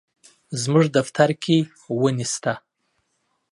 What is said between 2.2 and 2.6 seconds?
شته.